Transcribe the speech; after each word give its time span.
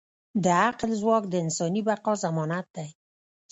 د 0.43 0.45
عقل 0.65 0.91
ځواک 1.01 1.23
د 1.29 1.33
انساني 1.43 1.81
بقا 1.87 2.13
ضمانت 2.23 2.67
دی. 2.75 2.89